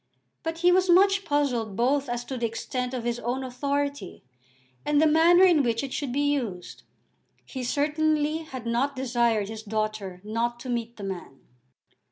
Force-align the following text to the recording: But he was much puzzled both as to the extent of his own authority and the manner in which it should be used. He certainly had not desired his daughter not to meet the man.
But 0.41 0.57
he 0.61 0.71
was 0.71 0.89
much 0.89 1.23
puzzled 1.25 1.75
both 1.75 2.09
as 2.09 2.25
to 2.25 2.35
the 2.35 2.47
extent 2.47 2.95
of 2.95 3.03
his 3.03 3.19
own 3.19 3.43
authority 3.43 4.23
and 4.83 4.99
the 4.99 5.05
manner 5.05 5.43
in 5.43 5.61
which 5.61 5.83
it 5.83 5.93
should 5.93 6.11
be 6.11 6.33
used. 6.33 6.81
He 7.45 7.63
certainly 7.63 8.37
had 8.39 8.65
not 8.65 8.95
desired 8.95 9.47
his 9.47 9.61
daughter 9.61 10.19
not 10.23 10.59
to 10.61 10.69
meet 10.69 10.97
the 10.97 11.03
man. 11.03 11.41